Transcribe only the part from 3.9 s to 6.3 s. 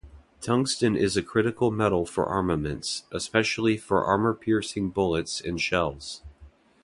armour-piercing bullets and shells.